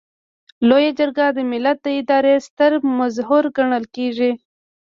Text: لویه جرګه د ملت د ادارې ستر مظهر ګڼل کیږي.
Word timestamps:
لویه 0.67 0.91
جرګه 0.99 1.27
د 1.33 1.39
ملت 1.51 1.77
د 1.83 1.87
ادارې 1.99 2.33
ستر 2.47 2.71
مظهر 2.99 3.43
ګڼل 3.57 3.83
کیږي. 3.95 4.31